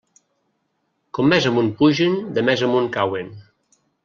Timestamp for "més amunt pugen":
1.33-2.17